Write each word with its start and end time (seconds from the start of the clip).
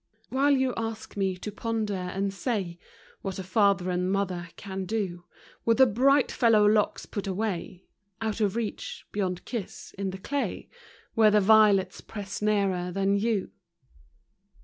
8 0.29 0.31
While 0.31 0.51
you 0.53 0.73
ask 0.77 1.15
me 1.15 1.37
to 1.37 1.51
ponder 1.51 1.93
and 1.93 2.33
say 2.33 2.79
What 3.21 3.37
a 3.37 3.43
father 3.43 3.91
and 3.91 4.11
mother 4.11 4.49
can 4.55 4.85
do, 4.85 5.25
With 5.63 5.77
the 5.77 5.85
bright 5.85 6.31
fellow 6.31 6.65
locks 6.65 7.05
put 7.05 7.27
away 7.27 7.85
Out 8.19 8.41
of 8.41 8.55
reach, 8.55 9.05
beyond 9.11 9.45
kiss, 9.45 9.93
in 9.99 10.09
the 10.09 10.17
clay 10.17 10.69
Where 11.13 11.29
the 11.29 11.39
violets 11.39 12.01
press 12.01 12.41
nearer 12.41 12.91
than 12.91 13.13
you. 13.15 13.51